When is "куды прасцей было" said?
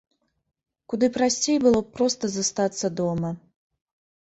0.93-1.79